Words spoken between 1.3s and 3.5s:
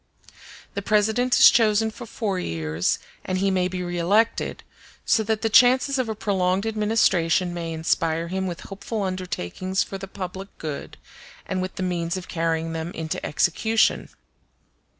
is chosen for four years, and